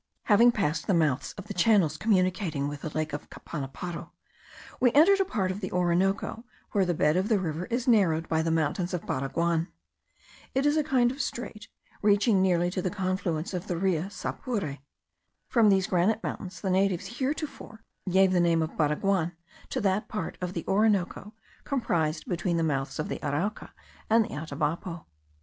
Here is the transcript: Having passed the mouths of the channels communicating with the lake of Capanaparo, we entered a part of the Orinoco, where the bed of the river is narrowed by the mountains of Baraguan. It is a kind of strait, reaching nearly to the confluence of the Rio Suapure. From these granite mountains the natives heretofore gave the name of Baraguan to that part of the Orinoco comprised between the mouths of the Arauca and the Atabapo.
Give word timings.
Having 0.23 0.53
passed 0.53 0.87
the 0.87 0.95
mouths 0.95 1.33
of 1.33 1.45
the 1.45 1.53
channels 1.53 1.95
communicating 1.95 2.67
with 2.67 2.81
the 2.81 2.89
lake 2.89 3.13
of 3.13 3.29
Capanaparo, 3.29 4.09
we 4.79 4.91
entered 4.93 5.19
a 5.19 5.25
part 5.25 5.51
of 5.51 5.59
the 5.59 5.71
Orinoco, 5.71 6.43
where 6.71 6.85
the 6.87 6.95
bed 6.95 7.15
of 7.15 7.29
the 7.29 7.37
river 7.37 7.65
is 7.67 7.87
narrowed 7.87 8.27
by 8.27 8.41
the 8.41 8.49
mountains 8.49 8.95
of 8.95 9.05
Baraguan. 9.05 9.67
It 10.55 10.65
is 10.65 10.75
a 10.75 10.83
kind 10.83 11.11
of 11.11 11.21
strait, 11.21 11.67
reaching 12.01 12.41
nearly 12.41 12.71
to 12.71 12.81
the 12.81 12.89
confluence 12.89 13.53
of 13.53 13.67
the 13.67 13.77
Rio 13.77 14.05
Suapure. 14.09 14.79
From 15.47 15.69
these 15.69 15.85
granite 15.85 16.23
mountains 16.23 16.61
the 16.61 16.71
natives 16.71 17.19
heretofore 17.19 17.83
gave 18.09 18.31
the 18.31 18.39
name 18.39 18.63
of 18.63 18.75
Baraguan 18.75 19.33
to 19.69 19.79
that 19.81 20.07
part 20.07 20.35
of 20.41 20.53
the 20.53 20.65
Orinoco 20.67 21.35
comprised 21.63 22.25
between 22.25 22.57
the 22.57 22.63
mouths 22.63 22.97
of 22.97 23.07
the 23.07 23.19
Arauca 23.21 23.69
and 24.09 24.25
the 24.25 24.29
Atabapo. 24.33 25.05